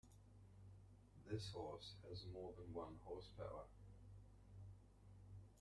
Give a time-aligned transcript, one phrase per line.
[1.29, 3.67] This horse has more than one horse power.